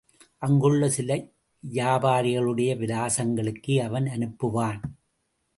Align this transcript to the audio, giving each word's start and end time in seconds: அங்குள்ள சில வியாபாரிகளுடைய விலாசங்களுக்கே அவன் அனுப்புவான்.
அங்குள்ள 0.37 0.89
சில 0.89 1.17
வியாபாரிகளுடைய 1.63 2.71
விலாசங்களுக்கே 2.79 3.83
அவன் 3.83 4.05
அனுப்புவான். 4.05 4.81